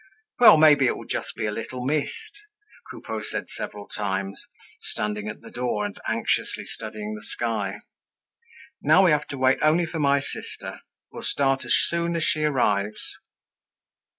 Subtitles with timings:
[0.39, 2.35] "Well, maybe it will just be a little mist,"
[2.89, 4.41] Coupeau said several times,
[4.91, 7.81] standing at the door and anxiously studying the sky.
[8.81, 10.79] "Now we have to wait only for my sister.
[11.11, 13.13] We'll start as soon as she arrives."